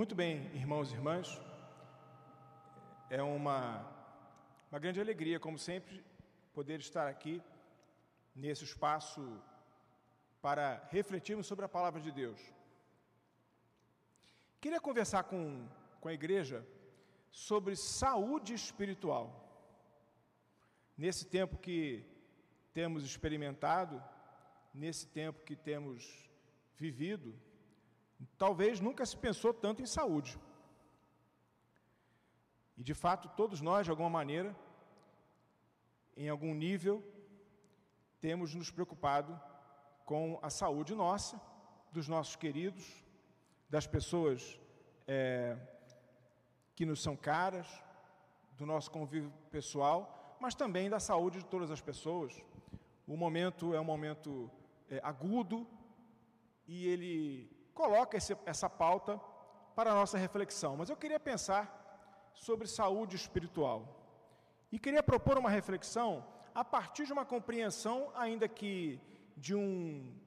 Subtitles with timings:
[0.00, 1.38] Muito bem, irmãos e irmãs,
[3.10, 3.86] é uma,
[4.70, 6.02] uma grande alegria, como sempre,
[6.54, 7.42] poder estar aqui
[8.34, 9.20] nesse espaço
[10.40, 12.40] para refletirmos sobre a palavra de Deus.
[14.58, 15.68] Queria conversar com,
[16.00, 16.66] com a igreja
[17.30, 19.26] sobre saúde espiritual.
[20.96, 22.02] Nesse tempo que
[22.72, 24.02] temos experimentado,
[24.72, 26.26] nesse tempo que temos
[26.78, 27.38] vivido,
[28.38, 30.38] talvez nunca se pensou tanto em saúde.
[32.76, 34.56] E de fato, todos nós, de alguma maneira,
[36.16, 37.04] em algum nível,
[38.20, 39.38] temos nos preocupado
[40.04, 41.40] com a saúde nossa,
[41.92, 43.04] dos nossos queridos,
[43.68, 44.58] das pessoas
[45.06, 45.56] é,
[46.74, 47.68] que nos são caras,
[48.56, 52.42] do nosso convívio pessoal, mas também da saúde de todas as pessoas.
[53.06, 54.50] O momento é um momento
[54.88, 55.66] é, agudo
[56.66, 59.18] e ele coloca esse, essa pauta
[59.74, 60.76] para a nossa reflexão.
[60.76, 61.62] Mas eu queria pensar
[62.34, 63.78] sobre saúde espiritual.
[64.70, 66.10] E queria propor uma reflexão
[66.54, 69.00] a partir de uma compreensão, ainda que
[69.34, 69.72] de um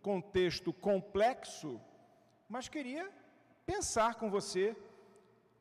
[0.01, 1.79] contexto complexo,
[2.49, 3.05] mas queria
[3.67, 4.75] pensar com você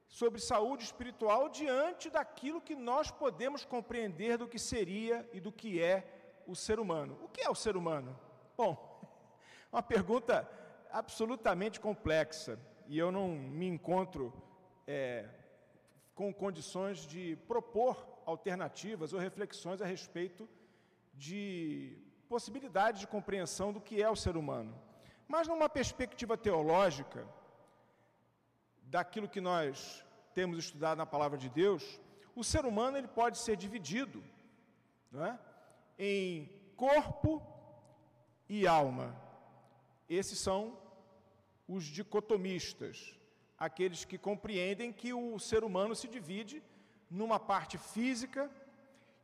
[0.09, 5.83] sobre saúde espiritual diante daquilo que nós podemos compreender do que seria e do que
[5.83, 7.19] é o ser humano.
[7.23, 8.19] O que é o ser humano?
[8.57, 8.73] Bom,
[9.71, 10.49] uma pergunta
[10.93, 14.33] absolutamente complexa e eu não me encontro
[14.87, 15.29] é,
[16.15, 20.49] com condições de propor alternativas ou reflexões a respeito
[21.15, 21.97] de
[22.29, 24.75] possibilidades de compreensão do que é o ser humano.
[25.27, 27.27] Mas numa perspectiva teológica,
[28.83, 30.05] daquilo que nós
[30.35, 32.01] temos estudado na palavra de Deus,
[32.35, 34.23] o ser humano ele pode ser dividido
[35.15, 35.39] é?
[35.99, 37.43] em corpo
[38.49, 39.17] e alma.
[40.09, 40.82] Esses são
[41.75, 43.19] os dicotomistas,
[43.59, 46.63] aqueles que compreendem que o ser humano se divide
[47.11, 48.51] numa parte física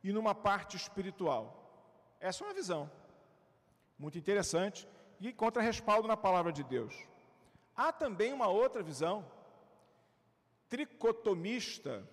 [0.03, 1.43] e numa parte espiritual.
[2.19, 2.89] Essa é uma visão
[3.99, 4.87] muito interessante
[5.19, 6.95] e encontra respaldo na palavra de Deus.
[7.75, 9.17] Há também uma outra visão
[10.69, 12.07] tricotomista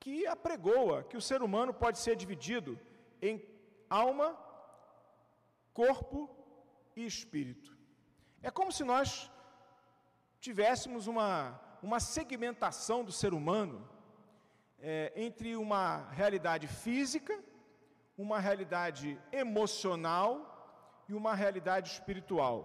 [0.00, 2.80] que apregoa que o ser humano pode ser dividido
[3.20, 3.44] em
[3.90, 4.28] alma,
[5.74, 6.18] corpo
[6.96, 7.76] e espírito.
[8.42, 9.30] É como se nós
[10.42, 13.88] tivéssemos uma, uma segmentação do ser humano
[14.80, 17.34] é, entre uma realidade física,
[18.18, 20.32] uma realidade emocional
[21.08, 22.56] e uma realidade espiritual.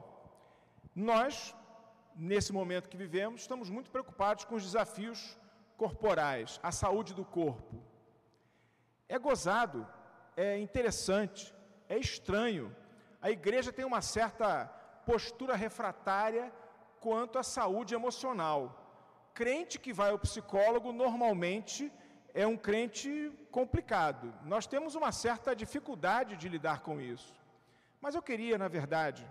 [0.95, 1.55] Nós,
[2.15, 5.37] nesse momento que vivemos, estamos muito preocupados com os desafios
[5.77, 7.75] corporais, a saúde do corpo.
[9.07, 9.87] É gozado,
[10.35, 11.53] é interessante,
[11.87, 12.75] é estranho.
[13.21, 14.65] A igreja tem uma certa
[15.05, 16.51] postura refratária
[16.99, 18.83] quanto à saúde emocional.
[19.33, 21.91] Crente que vai ao psicólogo normalmente
[22.33, 24.33] é um crente complicado.
[24.43, 27.33] Nós temos uma certa dificuldade de lidar com isso.
[27.99, 29.27] Mas eu queria, na verdade,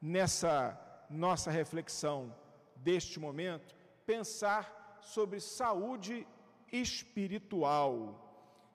[0.00, 0.78] nessa
[1.10, 2.34] nossa reflexão
[2.76, 3.74] deste momento,
[4.04, 6.26] pensar sobre saúde
[6.72, 8.22] espiritual.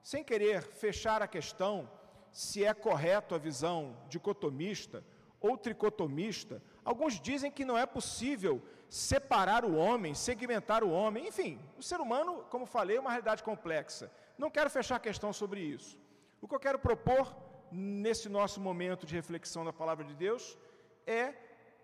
[0.03, 1.89] Sem querer fechar a questão
[2.31, 5.03] se é correto a visão dicotomista
[5.39, 6.61] ou tricotomista.
[6.83, 11.27] Alguns dizem que não é possível separar o homem, segmentar o homem.
[11.27, 14.11] Enfim, o ser humano, como falei, é uma realidade complexa.
[14.37, 15.99] Não quero fechar questão sobre isso.
[16.41, 17.35] O que eu quero propor
[17.71, 20.57] nesse nosso momento de reflexão da palavra de Deus
[21.05, 21.33] é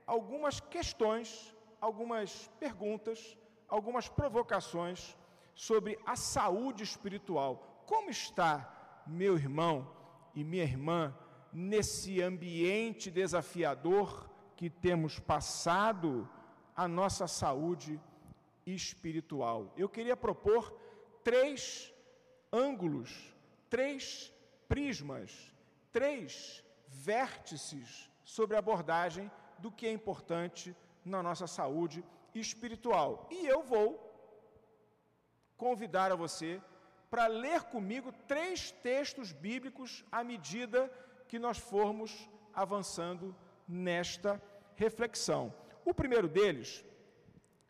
[0.06, 3.38] algumas questões, algumas perguntas,
[3.69, 5.16] algumas provocações
[5.53, 7.84] sobre a saúde espiritual.
[7.86, 9.90] Como está meu irmão
[10.36, 11.16] e minha irmã
[11.53, 16.28] nesse ambiente desafiador que temos passado
[16.75, 18.01] a nossa saúde
[18.66, 19.72] espiritual.
[19.78, 20.75] Eu queria propor
[21.23, 21.94] três
[22.51, 23.34] ângulos,
[23.69, 24.34] três
[24.68, 25.53] prismas,
[25.94, 30.75] três vértices sobre a abordagem do que é importante
[31.06, 33.27] na nossa saúde espiritual.
[33.31, 34.04] E eu vou
[35.56, 36.59] convidar a você
[37.12, 40.92] para ler comigo três textos bíblicos à medida
[41.27, 43.36] que nós formos avançando
[43.68, 44.42] nesta
[44.75, 45.54] reflexão.
[45.84, 46.84] O primeiro deles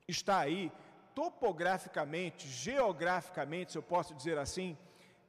[0.08, 0.72] está aí
[1.16, 4.78] topograficamente, geograficamente, se eu posso dizer assim,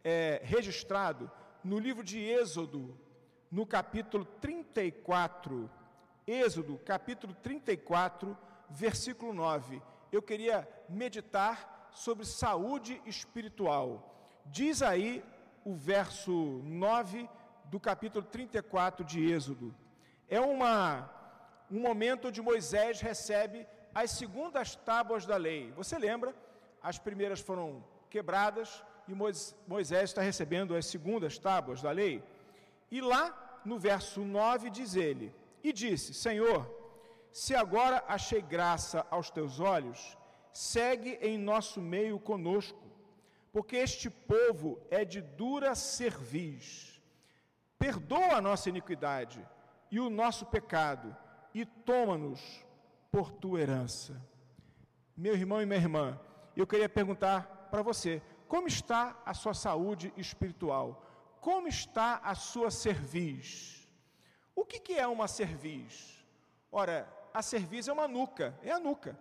[0.04, 1.30] é, registrado
[1.64, 2.96] no livro de Êxodo,
[3.50, 5.70] no capítulo 34.
[6.26, 8.36] Êxodo, capítulo 34,
[8.68, 9.82] versículo 9.
[10.12, 14.14] Eu queria meditar sobre saúde espiritual.
[14.46, 15.24] Diz aí
[15.64, 16.32] o verso
[16.64, 17.28] 9
[17.64, 19.74] do capítulo 34 de Êxodo.
[20.28, 21.10] É uma,
[21.70, 25.72] um momento onde Moisés recebe as segundas tábuas da lei.
[25.72, 26.34] Você lembra?
[26.82, 29.14] As primeiras foram quebradas e
[29.66, 32.22] Moisés está recebendo as segundas tábuas da lei.
[32.90, 36.70] E lá no verso 9 diz ele: E disse: Senhor,
[37.32, 40.16] se agora achei graça aos teus olhos,
[40.52, 42.82] segue em nosso meio conosco,
[43.50, 47.00] porque este povo é de dura cerviz.
[47.78, 49.46] Perdoa a nossa iniquidade
[49.90, 51.16] e o nosso pecado,
[51.54, 52.40] e toma-nos
[53.10, 54.20] por tua herança.
[55.16, 56.20] Meu irmão e minha irmã,
[56.56, 61.04] eu queria perguntar para você: como está a sua saúde espiritual?
[61.40, 63.88] Como está a sua cerviz?
[64.54, 66.24] O que, que é uma cerviz?
[66.70, 69.18] Ora, a cerviz é uma nuca, é a nuca.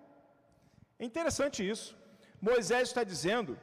[1.00, 1.96] É interessante isso.
[2.42, 3.60] Moisés está dizendo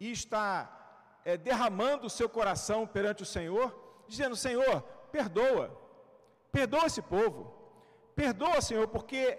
[0.00, 4.82] e está é, derramando o seu coração perante o Senhor, dizendo: Senhor,
[5.12, 5.87] perdoa,
[6.52, 7.52] perdoa esse povo,
[8.14, 9.38] perdoa, Senhor, porque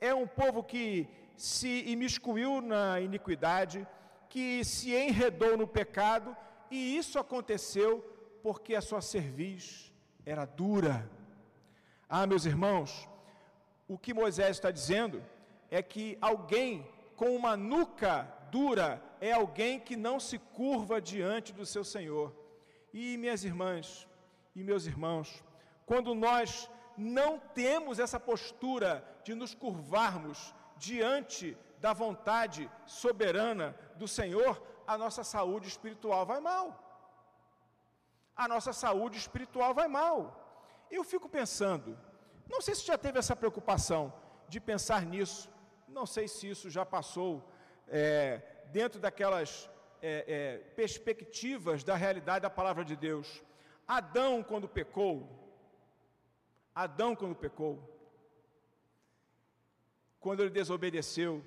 [0.00, 3.86] é um povo que se imiscuiu na iniquidade,
[4.28, 6.36] que se enredou no pecado,
[6.70, 8.00] e isso aconteceu
[8.42, 9.92] porque a sua cerviz
[10.24, 11.08] era dura.
[12.08, 13.08] Ah, meus irmãos,
[13.86, 15.22] o que Moisés está dizendo
[15.70, 16.86] é que alguém
[17.16, 22.34] com uma nuca dura é alguém que não se curva diante do seu Senhor.
[22.92, 24.08] E minhas irmãs
[24.54, 25.42] e meus irmãos,
[25.88, 28.90] quando nós não temos essa postura
[29.24, 36.66] de nos curvarmos diante da vontade soberana do Senhor, a nossa saúde espiritual vai mal.
[38.36, 40.18] A nossa saúde espiritual vai mal.
[40.90, 41.98] Eu fico pensando,
[42.48, 44.12] não sei se já teve essa preocupação
[44.48, 45.48] de pensar nisso,
[45.88, 47.50] não sei se isso já passou
[47.88, 49.70] é, dentro daquelas
[50.02, 53.42] é, é, perspectivas da realidade da palavra de Deus.
[53.86, 55.47] Adão, quando pecou,
[56.84, 57.74] Adão, quando pecou,
[60.20, 61.44] quando ele desobedeceu,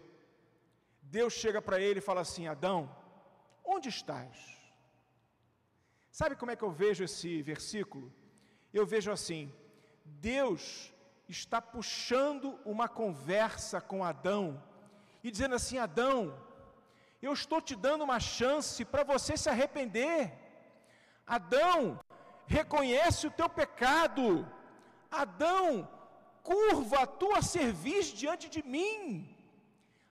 [1.02, 2.94] Deus chega para ele e fala assim: Adão,
[3.64, 4.36] onde estás?
[6.12, 8.12] Sabe como é que eu vejo esse versículo?
[8.74, 9.44] Eu vejo assim:
[10.04, 10.94] Deus
[11.30, 14.62] está puxando uma conversa com Adão
[15.24, 16.38] e dizendo assim: Adão,
[17.22, 20.34] eu estou te dando uma chance para você se arrepender.
[21.26, 21.98] Adão,
[22.48, 24.46] reconhece o teu pecado.
[25.12, 25.88] Adão,
[26.42, 29.36] curva a tua cerviz diante de mim.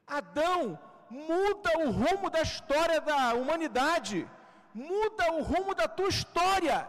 [0.06, 4.28] Adão, muda o rumo da história da humanidade.
[4.72, 6.88] Muda o rumo da tua história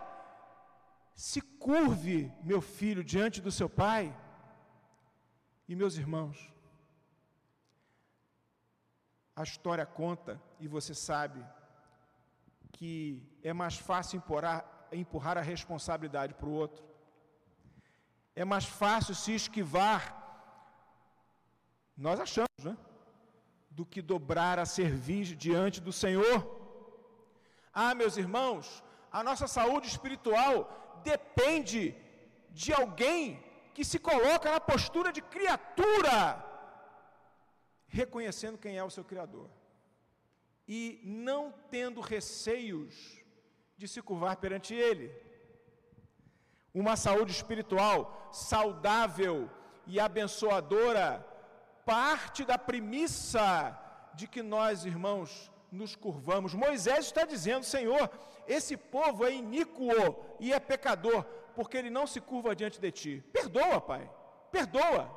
[1.16, 4.16] se curve, meu filho, diante do seu pai.
[5.68, 6.52] E meus irmãos,
[9.36, 11.46] a história conta, e você sabe,
[12.72, 16.84] que é mais fácil empurrar, empurrar a responsabilidade para o outro.
[18.36, 20.01] É mais fácil se esquivar,
[21.98, 22.78] nós achamos, né?
[23.69, 26.39] Do que dobrar a cerviz diante do Senhor.
[27.74, 31.95] Ah, meus irmãos, a nossa saúde espiritual depende
[32.50, 33.44] de alguém
[33.74, 36.45] que se coloca na postura de criatura,
[37.88, 39.50] reconhecendo quem é o seu Criador
[40.68, 43.22] e não tendo receios
[43.78, 45.12] de se curvar perante Ele.
[46.73, 49.50] Uma saúde espiritual saudável
[49.85, 51.25] e abençoadora
[51.85, 53.78] parte da premissa
[54.13, 56.54] de que nós, irmãos, nos curvamos.
[56.54, 58.09] Moisés está dizendo: Senhor,
[58.47, 59.90] esse povo é iníquo
[60.40, 61.23] e é pecador,
[61.56, 63.23] porque ele não se curva diante de ti.
[63.31, 64.09] Perdoa, Pai,
[64.51, 65.09] perdoa,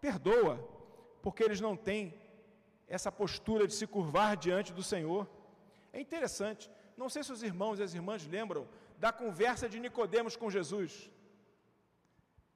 [0.00, 0.58] perdoa,
[1.22, 2.14] porque eles não têm
[2.86, 5.28] essa postura de se curvar diante do Senhor.
[5.92, 8.66] É interessante, não sei se os irmãos e as irmãs lembram
[8.98, 11.10] da conversa de Nicodemos com Jesus.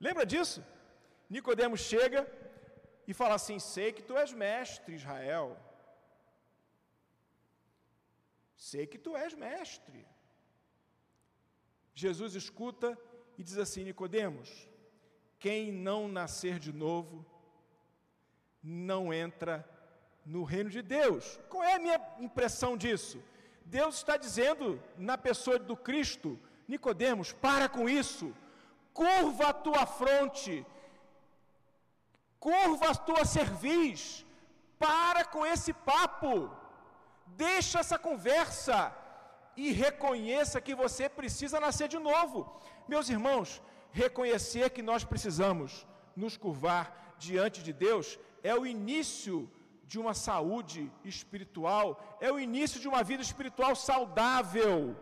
[0.00, 0.64] Lembra disso?
[1.30, 2.20] Nicodemos chega
[3.06, 5.56] e fala assim: Sei que tu és mestre, Israel.
[8.56, 10.06] Sei que tu és mestre.
[11.94, 12.98] Jesus escuta
[13.38, 14.68] e diz assim: Nicodemos,
[15.38, 17.24] quem não nascer de novo
[18.62, 19.68] não entra
[20.24, 21.38] no reino de Deus.
[21.48, 23.22] Qual é a minha impressão disso?
[23.64, 26.38] Deus está dizendo na pessoa do Cristo,
[26.68, 28.34] Nicodemos, para com isso.
[28.92, 30.66] Curva a tua fronte.
[32.38, 34.26] Curva a tua cerviz.
[34.78, 36.50] Para com esse papo.
[37.26, 38.94] Deixa essa conversa
[39.56, 42.60] e reconheça que você precisa nascer de novo.
[42.88, 49.50] Meus irmãos, reconhecer que nós precisamos nos curvar diante de Deus é o início
[49.84, 54.96] de uma saúde espiritual, é o início de uma vida espiritual saudável.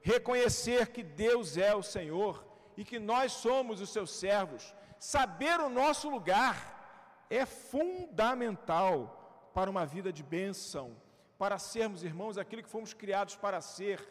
[0.00, 2.44] Reconhecer que Deus é o Senhor
[2.76, 9.86] e que nós somos os seus servos, saber o nosso lugar, é fundamental para uma
[9.86, 10.96] vida de bênção,
[11.38, 14.06] para sermos, irmãos, aquilo que fomos criados para ser,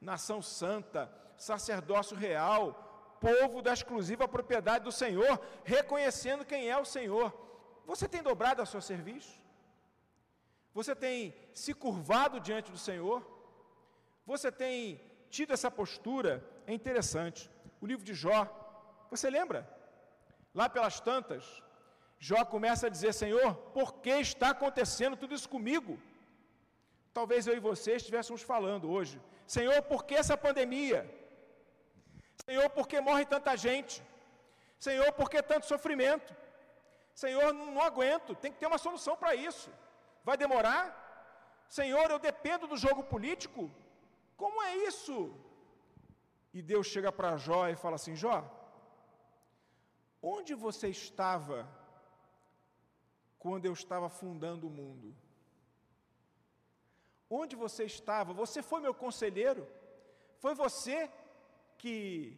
[0.00, 7.34] nação santa, sacerdócio real, povo da exclusiva propriedade do Senhor, reconhecendo quem é o Senhor.
[7.86, 9.39] Você tem dobrado a seu serviço?
[10.72, 13.18] Você tem se curvado diante do Senhor?
[14.26, 16.44] Você tem tido essa postura?
[16.66, 17.50] É interessante.
[17.80, 18.40] O livro de Jó,
[19.10, 19.68] você lembra?
[20.54, 21.44] Lá pelas tantas,
[22.18, 25.98] Jó começa a dizer: Senhor, por que está acontecendo tudo isso comigo?
[27.12, 31.00] Talvez eu e você estivéssemos falando hoje: Senhor, por que essa pandemia?
[32.44, 34.02] Senhor, por que morre tanta gente?
[34.78, 36.34] Senhor, por que tanto sofrimento?
[37.14, 39.70] Senhor, não, aguento, tem que ter uma solução para isso.
[40.24, 40.84] Vai demorar?
[41.68, 43.70] Senhor, eu dependo do jogo político?
[44.36, 45.34] Como é isso?
[46.52, 48.38] E Deus chega para Jó e fala assim: Jó,
[50.20, 51.68] onde você estava
[53.38, 55.14] quando eu estava fundando o mundo?
[57.28, 58.32] Onde você estava?
[58.32, 59.66] Você foi meu conselheiro?
[60.38, 61.10] Foi você
[61.78, 62.36] que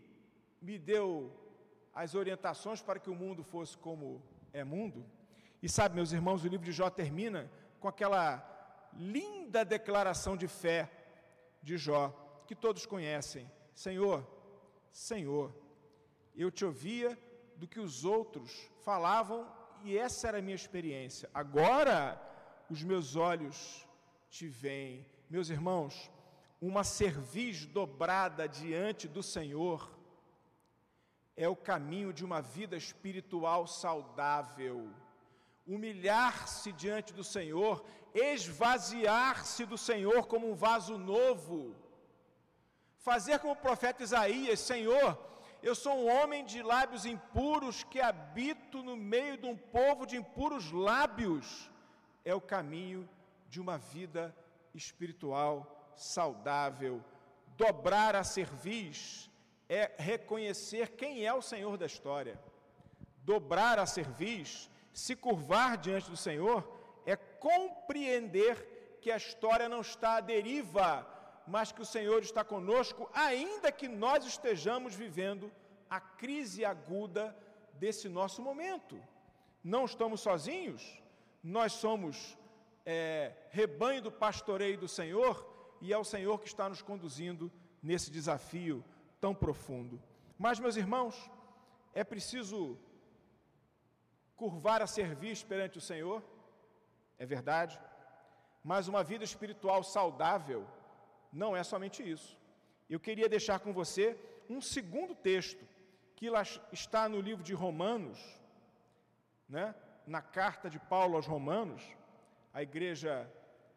[0.61, 1.07] me deu
[1.95, 4.23] as orientações para que o mundo fosse como
[4.53, 5.05] é mundo?
[5.63, 7.51] E sabe, meus irmãos, o livro de Jó termina
[7.83, 8.49] com aquela
[8.93, 10.89] linda declaração de fé
[11.61, 12.11] de Jó,
[12.47, 13.51] que todos conhecem.
[13.75, 14.25] Senhor,
[14.93, 15.53] Senhor,
[16.37, 17.19] eu te ouvia
[17.57, 19.51] do que os outros falavam
[19.83, 21.29] e essa era a minha experiência.
[21.35, 22.21] Agora
[22.71, 23.85] os meus olhos
[24.31, 25.05] te veem.
[25.29, 26.09] Meus irmãos,
[26.61, 29.93] uma cerviz dobrada diante do Senhor
[31.37, 34.89] é o caminho de uma vida espiritual saudável.
[35.67, 41.75] Humilhar-se diante do Senhor, esvaziar-se do Senhor como um vaso novo
[43.03, 45.19] Fazer como o profeta Isaías: Senhor,
[45.61, 50.17] eu sou um homem de lábios impuros que habito no meio de um povo de
[50.17, 51.69] impuros lábios.
[52.25, 53.09] É o caminho
[53.49, 54.35] de uma vida
[54.73, 57.05] espiritual saudável.
[57.57, 59.29] Dobrar a cerviz
[59.69, 62.41] é reconhecer quem é o Senhor da história.
[63.25, 66.67] Dobrar a cerviz, se curvar diante do Senhor,
[67.07, 71.07] é compreender que a história não está à deriva,
[71.47, 75.51] mas que o Senhor está conosco, ainda que nós estejamos vivendo
[75.91, 77.37] a crise aguda
[77.75, 79.03] desse nosso momento.
[79.63, 81.03] Não estamos sozinhos,
[81.43, 82.39] nós somos
[82.87, 85.47] é, rebanho do pastoreio do Senhor
[85.81, 87.51] e é o Senhor que está nos conduzindo
[87.83, 88.85] nesse desafio
[89.21, 90.01] tão profundo.
[90.39, 91.31] Mas, meus irmãos,
[91.93, 92.79] é preciso
[94.37, 96.23] curvar a serviço perante o Senhor,
[97.19, 97.79] é verdade,
[98.63, 100.67] mas uma vida espiritual saudável
[101.33, 102.39] não é somente isso.
[102.89, 105.65] Eu queria deixar com você um segundo texto,
[106.15, 106.29] que
[106.73, 108.19] está no livro de Romanos,
[109.49, 109.75] né?
[110.07, 111.83] na carta de Paulo aos Romanos,
[112.53, 113.31] a igreja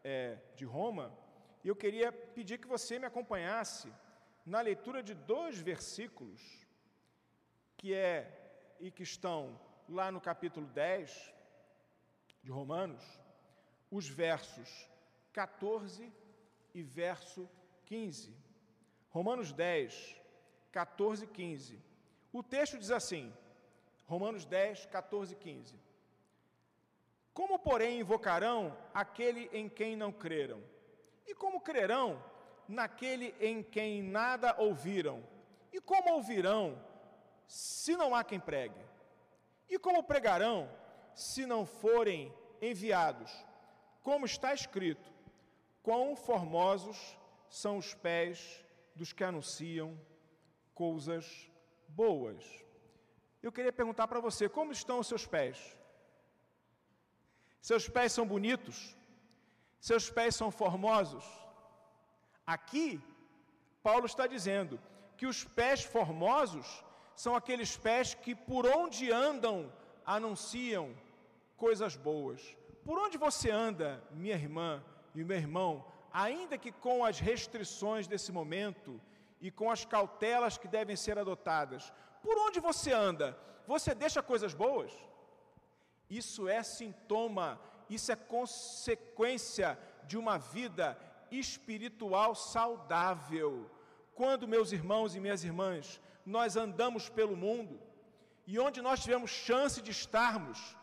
[0.04, 1.12] é, de Roma,
[1.64, 3.92] e eu queria pedir que você me acompanhasse
[4.44, 6.40] na leitura de dois versículos,
[7.76, 8.14] que é
[8.78, 11.34] e que estão lá no capítulo 10
[12.42, 13.02] de Romanos,
[13.90, 14.88] os versos
[15.32, 16.12] 14
[16.74, 17.48] e verso
[17.84, 18.36] 15.
[19.10, 20.20] Romanos 10,
[20.72, 21.82] 14 e 15.
[22.32, 23.32] O texto diz assim,
[24.06, 25.74] Romanos 10, 14 e 15.
[27.32, 30.62] Como, porém, invocarão aquele em quem não creram?
[31.26, 32.22] E como crerão
[32.68, 35.22] naquele em quem nada ouviram?
[35.72, 36.82] E como ouvirão
[37.46, 38.85] se não há quem pregue?
[39.68, 40.70] E como pregarão
[41.14, 43.30] se não forem enviados?
[44.02, 45.12] Como está escrito:
[45.82, 47.18] Quão formosos
[47.48, 49.98] são os pés dos que anunciam
[50.74, 51.50] coisas
[51.88, 52.44] boas.
[53.42, 55.76] Eu queria perguntar para você: como estão os seus pés?
[57.60, 58.96] Seus pés são bonitos?
[59.80, 61.24] Seus pés são formosos?
[62.46, 63.00] Aqui,
[63.82, 64.80] Paulo está dizendo
[65.16, 66.84] que os pés formosos
[67.16, 69.72] são aqueles pés que por onde andam
[70.04, 70.94] anunciam
[71.56, 72.56] coisas boas.
[72.84, 78.30] Por onde você anda, minha irmã, e meu irmão, ainda que com as restrições desse
[78.30, 79.00] momento
[79.40, 81.92] e com as cautelas que devem ser adotadas,
[82.22, 84.92] por onde você anda, você deixa coisas boas?
[86.08, 87.58] Isso é sintoma,
[87.88, 90.98] isso é consequência de uma vida
[91.30, 93.70] espiritual saudável.
[94.14, 97.80] Quando, meus irmãos e minhas irmãs, nós andamos pelo mundo
[98.46, 100.76] e onde nós tivemos chance de estarmos,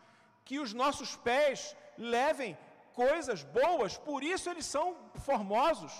[0.46, 2.58] que os nossos pés levem
[2.94, 5.94] coisas boas, por isso eles são formosos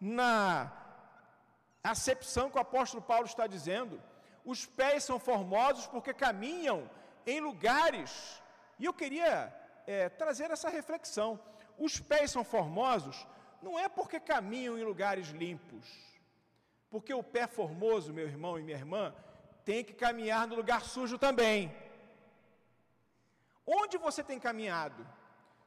[0.00, 0.72] na
[1.82, 4.00] acepção que o apóstolo Paulo está dizendo.
[4.44, 6.90] Os pés são formosos porque caminham
[7.26, 8.42] em lugares
[8.78, 9.54] E eu queria
[9.86, 11.40] é, trazer essa reflexão.
[11.78, 13.26] Os pés são formosos
[13.62, 15.86] não é porque caminham em lugares limpos,
[16.94, 19.04] porque o pé formoso, meu irmão e minha irmã,
[19.68, 21.74] tem que caminhar no lugar sujo também.
[23.66, 25.04] Onde você tem caminhado?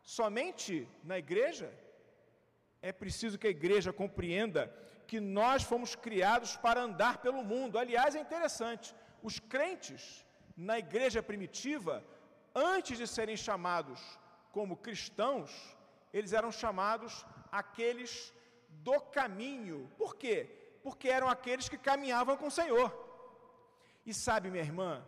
[0.01, 1.69] Somente na igreja?
[2.81, 4.61] É preciso que a igreja compreenda
[5.09, 7.77] que nós fomos criados para andar pelo mundo.
[7.77, 11.95] Aliás, é interessante, os crentes na igreja primitiva,
[12.55, 13.99] antes de serem chamados
[14.53, 15.51] como cristãos,
[16.13, 18.33] eles eram chamados aqueles
[18.69, 19.91] do caminho.
[19.97, 20.37] Por quê?
[20.83, 22.89] Porque eram aqueles que caminhavam com o Senhor.
[24.05, 25.05] E sabe, minha irmã,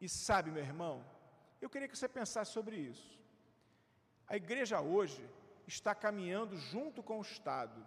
[0.00, 1.04] e sabe, meu irmão,
[1.60, 3.18] eu queria que você pensasse sobre isso.
[4.26, 5.28] A igreja hoje
[5.66, 7.84] está caminhando junto com o Estado.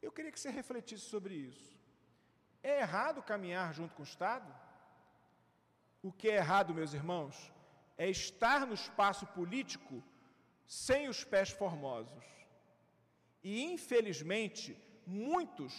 [0.00, 1.74] Eu queria que você refletisse sobre isso.
[2.62, 4.52] É errado caminhar junto com o Estado?
[6.02, 7.52] O que é errado, meus irmãos,
[7.96, 10.02] é estar no espaço político
[10.66, 12.24] sem os pés formosos.
[13.44, 15.74] E, infelizmente, muitos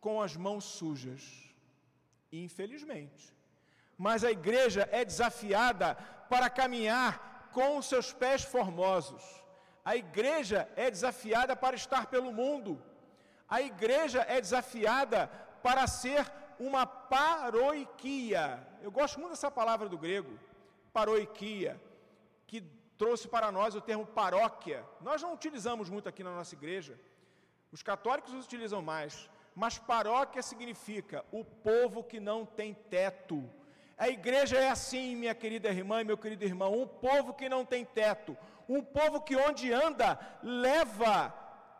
[0.00, 1.22] com as mãos sujas.
[2.32, 3.32] Infelizmente.
[3.96, 5.94] Mas a igreja é desafiada
[6.28, 9.24] para caminhar com os seus pés formosos.
[9.84, 12.82] A igreja é desafiada para estar pelo mundo.
[13.48, 15.28] A igreja é desafiada
[15.62, 16.26] para ser
[16.58, 18.66] uma paroiquia.
[18.82, 20.38] Eu gosto muito dessa palavra do grego,
[20.92, 21.80] paroiquia,
[22.98, 24.84] trouxe para nós o termo paróquia.
[25.00, 26.98] Nós não utilizamos muito aqui na nossa igreja.
[27.70, 29.28] Os católicos utilizam mais.
[29.54, 33.48] Mas paróquia significa o povo que não tem teto.
[33.96, 37.64] A igreja é assim, minha querida irmã e meu querido irmão, um povo que não
[37.64, 38.36] tem teto,
[38.68, 41.34] um povo que onde anda leva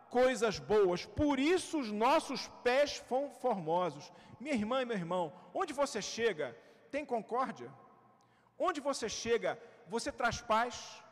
[0.09, 1.05] coisas boas.
[1.05, 4.11] Por isso os nossos pés são formosos.
[4.39, 6.57] Minha irmã e meu irmão, onde você chega,
[6.89, 7.71] tem concórdia?
[8.57, 11.03] Onde você chega, você traz paz?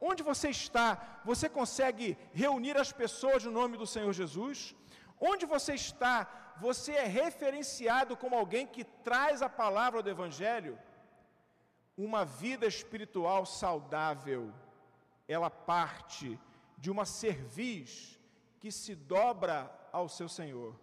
[0.00, 4.74] Onde você está, você consegue reunir as pessoas no nome do Senhor Jesus?
[5.18, 10.78] Onde você está, você é referenciado como alguém que traz a palavra do Evangelho?
[11.96, 14.52] Uma vida espiritual saudável,
[15.26, 16.38] ela parte
[16.76, 18.20] de uma cerviz
[18.60, 20.78] que se dobra ao seu Senhor,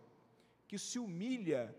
[0.68, 1.76] que se humilha,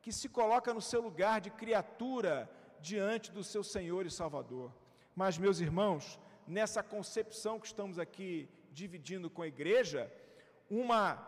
[0.00, 4.72] que se coloca no seu lugar de criatura diante do seu Senhor e Salvador.
[5.14, 6.18] Mas, meus irmãos,
[6.48, 10.10] nessa concepção que estamos aqui dividindo com a igreja,
[10.70, 11.18] uma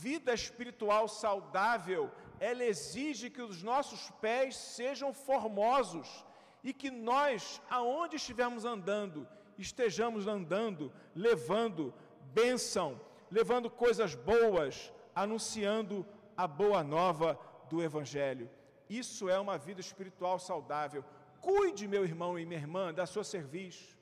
[0.00, 6.24] vida espiritual saudável, ela exige que os nossos pés sejam formosos
[6.62, 11.94] e que nós, aonde estivermos andando, estejamos andando, levando
[12.34, 17.38] bênção, levando coisas boas, anunciando a boa nova
[17.70, 18.50] do Evangelho.
[18.88, 21.04] Isso é uma vida espiritual saudável.
[21.40, 23.97] Cuide, meu irmão e minha irmã, da sua serviço.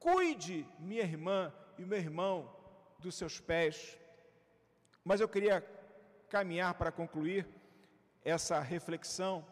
[0.00, 2.50] Cuide, minha irmã e meu irmão,
[2.98, 3.98] dos seus pés.
[5.04, 5.60] Mas eu queria
[6.30, 7.46] caminhar para concluir
[8.24, 9.46] essa reflexão,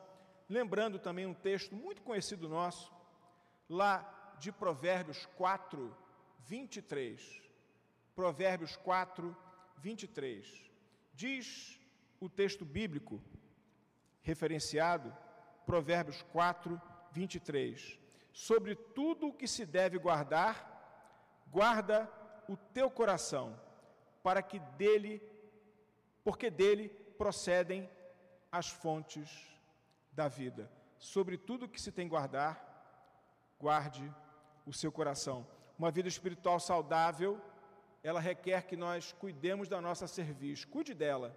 [0.48, 2.90] lembrando também um texto muito conhecido nosso,
[3.68, 5.94] lá de Provérbios 4,
[6.46, 7.42] 23.
[8.14, 9.36] Provérbios 4,
[9.76, 10.70] 23.
[11.12, 11.78] Diz
[12.18, 13.22] o texto bíblico
[14.22, 15.14] referenciado,
[15.66, 16.80] Provérbios 4,
[17.12, 18.07] 23
[18.46, 20.54] sobre tudo o que se deve guardar,
[21.50, 22.08] guarda
[22.48, 23.58] o teu coração,
[24.22, 25.20] para que dele,
[26.22, 27.90] porque dele procedem
[28.52, 29.28] as fontes
[30.12, 30.70] da vida.
[30.98, 32.54] Sobre tudo o que se tem guardar,
[33.58, 34.08] guarde
[34.64, 35.44] o seu coração.
[35.76, 37.40] Uma vida espiritual saudável,
[38.04, 41.36] ela requer que nós cuidemos da nossa serviço, cuide dela.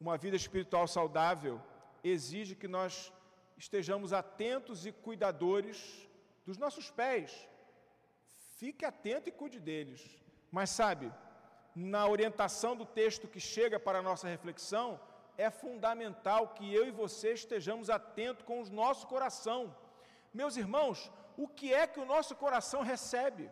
[0.00, 1.60] Uma vida espiritual saudável
[2.02, 3.12] exige que nós
[3.58, 6.08] estejamos atentos e cuidadores
[6.46, 7.48] dos nossos pés.
[8.56, 10.02] Fique atento e cuide deles.
[10.50, 11.12] Mas sabe,
[11.74, 15.00] na orientação do texto que chega para a nossa reflexão,
[15.36, 19.76] é fundamental que eu e você estejamos atentos com o nosso coração.
[20.32, 23.50] Meus irmãos, o que é que o nosso coração recebe?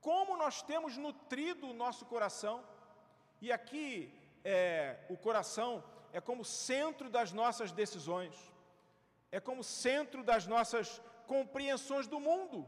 [0.00, 2.62] Como nós temos nutrido o nosso coração?
[3.40, 4.12] E aqui
[4.44, 8.34] é, o coração é como centro das nossas decisões
[9.30, 12.66] é como centro das nossas compreensões do mundo.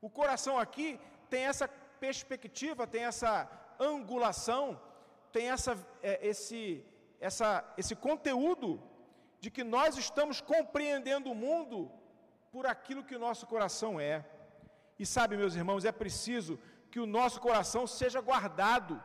[0.00, 1.68] O coração aqui tem essa
[2.00, 4.80] perspectiva, tem essa angulação,
[5.32, 6.84] tem essa, é, esse,
[7.20, 8.82] essa, esse conteúdo
[9.40, 11.90] de que nós estamos compreendendo o mundo
[12.50, 14.24] por aquilo que o nosso coração é.
[14.98, 16.58] E sabe, meus irmãos, é preciso
[16.90, 19.02] que o nosso coração seja guardado,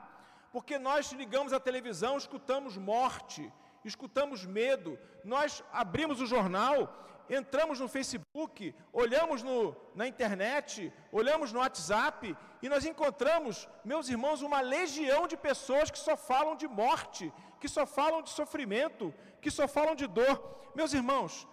[0.52, 3.52] porque nós ligamos a televisão, escutamos morte,
[3.84, 11.60] escutamos medo, nós abrimos o jornal entramos no Facebook, olhamos no, na internet, olhamos no
[11.60, 17.32] WhatsApp e nós encontramos, meus irmãos, uma legião de pessoas que só falam de morte,
[17.60, 20.36] que só falam de sofrimento, que só falam de dor.
[20.74, 21.48] Meus irmãos,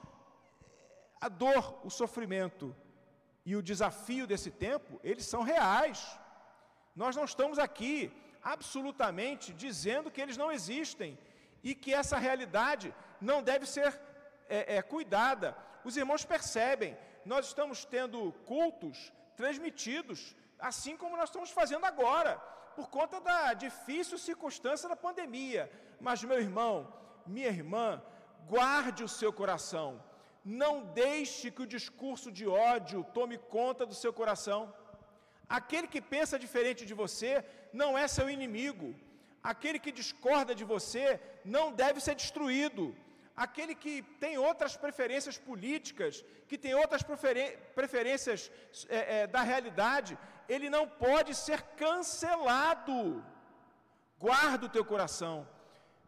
[1.20, 2.74] a dor, o sofrimento
[3.44, 6.18] e o desafio desse tempo, eles são reais.
[6.94, 8.10] Nós não estamos aqui
[8.42, 11.18] absolutamente dizendo que eles não existem
[11.62, 13.98] e que essa realidade não deve ser
[14.48, 15.56] é, é, cuidada.
[15.84, 22.36] Os irmãos percebem, nós estamos tendo cultos transmitidos, assim como nós estamos fazendo agora,
[22.76, 25.70] por conta da difícil circunstância da pandemia.
[26.00, 26.92] Mas, meu irmão,
[27.26, 28.02] minha irmã,
[28.46, 30.02] guarde o seu coração.
[30.44, 34.72] Não deixe que o discurso de ódio tome conta do seu coração.
[35.48, 38.94] Aquele que pensa diferente de você não é seu inimigo.
[39.52, 41.04] Aquele que discorda de você
[41.56, 42.84] não deve ser destruído
[43.36, 47.02] aquele que tem outras preferências políticas, que tem outras
[47.74, 48.50] preferências
[48.88, 53.22] é, é, da realidade, ele não pode ser cancelado.
[54.18, 55.46] Guarda o teu coração.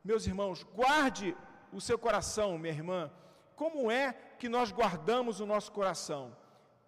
[0.02, 1.36] Meus irmãos, guarde
[1.70, 3.12] o seu coração, minha irmã.
[3.54, 6.34] Como é que nós guardamos o nosso coração?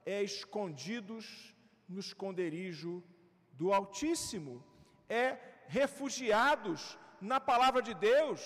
[0.06, 1.54] É escondidos
[1.86, 3.04] no esconderijo
[3.52, 4.64] do Altíssimo,
[5.08, 5.36] é
[5.78, 8.40] refugiados na palavra de Deus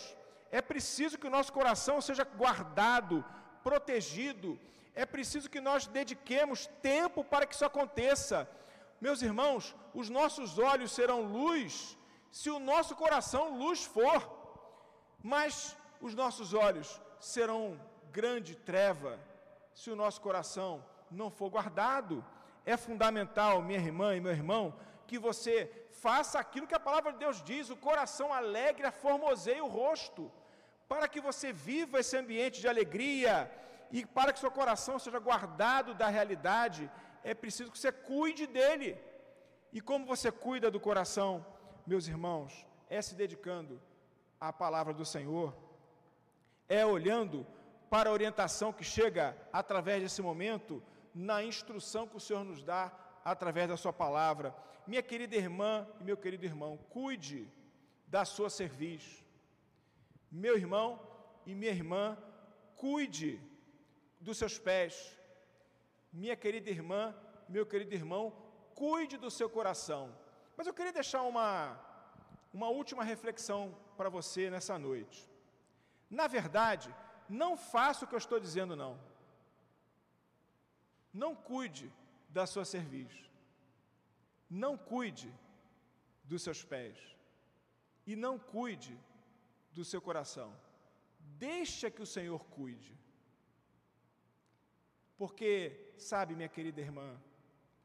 [0.58, 3.24] é preciso que o nosso coração seja guardado,
[3.62, 4.50] protegido.
[4.94, 8.48] É preciso que nós dediquemos tempo para que isso aconteça.
[9.00, 11.98] Meus irmãos, os nossos olhos serão luz
[12.30, 14.20] se o nosso coração luz for,
[15.22, 17.80] mas os nossos olhos serão
[18.12, 19.18] grande treva
[19.72, 22.24] se o nosso coração não for guardado.
[22.66, 24.74] É fundamental, minha irmã e meu irmão,
[25.08, 25.54] que você
[26.04, 30.30] faça aquilo que a palavra de Deus diz: o coração alegre formoseia o rosto
[30.88, 33.50] para que você viva esse ambiente de alegria
[33.90, 36.90] e para que seu coração seja guardado da realidade,
[37.22, 38.98] é preciso que você cuide dele.
[39.72, 41.44] E como você cuida do coração,
[41.86, 43.80] meus irmãos, é se dedicando
[44.40, 45.54] à palavra do Senhor,
[46.68, 47.46] é olhando
[47.88, 50.82] para a orientação que chega através desse momento,
[51.14, 52.92] na instrução que o Senhor nos dá
[53.24, 54.54] através da Sua palavra.
[54.86, 57.50] Minha querida irmã e meu querido irmão, cuide
[58.06, 59.24] da sua serviço
[60.34, 61.00] meu irmão
[61.46, 62.18] e minha irmã,
[62.76, 63.40] cuide
[64.20, 65.16] dos seus pés.
[66.12, 67.14] Minha querida irmã,
[67.48, 68.32] meu querido irmão,
[68.74, 70.12] cuide do seu coração.
[70.56, 71.78] Mas eu queria deixar uma,
[72.52, 75.30] uma última reflexão para você nessa noite.
[76.10, 76.92] Na verdade,
[77.28, 78.98] não faça o que eu estou dizendo, não.
[81.12, 81.92] Não cuide
[82.36, 83.12] da sua cerviz.
[84.50, 85.32] Não cuide
[86.24, 86.98] dos seus pés.
[88.10, 88.94] E não cuide
[89.76, 90.50] do seu coração.
[91.48, 92.92] Deixa que o Senhor cuide.
[95.16, 95.50] Porque,
[95.96, 97.08] sabe, minha querida irmã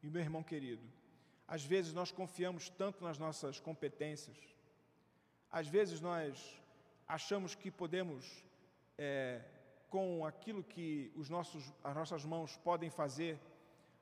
[0.02, 0.86] e meu irmão querido,
[1.46, 4.38] às vezes nós confiamos tanto nas nossas competências,
[5.50, 6.60] às vezes nós
[7.06, 8.44] achamos que podemos,
[8.98, 9.44] é,
[9.88, 13.38] com aquilo que os nossos, as nossas mãos podem fazer,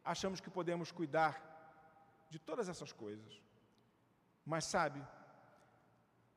[0.09, 1.35] achamos que podemos cuidar
[2.31, 3.43] de todas essas coisas.
[4.45, 5.05] Mas sabe,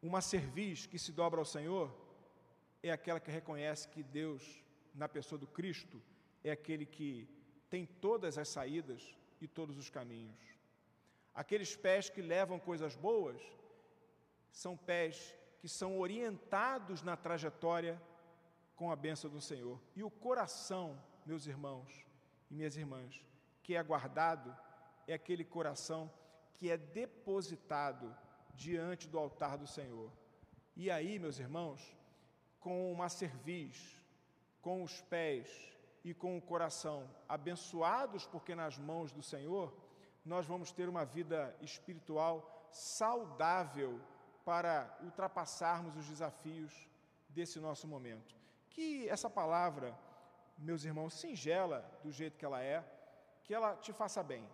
[0.02, 1.90] uma cerviz que se dobra ao Senhor
[2.84, 4.44] é aquela que reconhece que Deus,
[4.94, 6.02] na pessoa do Cristo,
[6.44, 7.30] é aquele que
[7.70, 10.42] tem todas as saídas e todos os caminhos.
[11.34, 13.42] Aqueles pés que levam coisas boas
[14.52, 18.02] são pés que são orientados na trajetória
[18.76, 19.80] com a bênção do Senhor.
[19.96, 22.06] E o coração, meus irmãos
[22.50, 23.31] e minhas irmãs,
[23.64, 24.56] que é guardado,
[25.08, 26.12] é aquele coração
[26.56, 28.16] que é depositado
[28.54, 30.12] diante do altar do Senhor.
[30.76, 31.96] E aí, meus irmãos,
[32.60, 34.00] com uma cerviz,
[34.62, 35.50] com os pés
[36.04, 39.74] e com o coração abençoados, porque nas mãos do Senhor,
[40.24, 44.00] nós vamos ter uma vida espiritual saudável
[44.46, 46.88] para ultrapassarmos os desafios
[47.30, 48.36] desse nosso momento.
[48.70, 49.98] Que essa palavra,
[50.58, 52.84] meus irmãos, singela do jeito que ela é,
[53.44, 54.48] que ela te faça bem,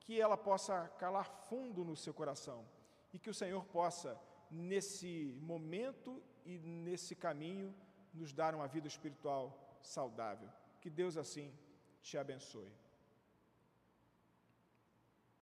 [0.00, 2.64] que ela possa calar fundo no seu coração
[3.12, 7.74] e que o Senhor possa, nesse momento e nesse caminho,
[8.12, 10.48] nos dar uma vida espiritual saudável.
[10.80, 11.52] Que Deus assim
[12.02, 12.70] te abençoe.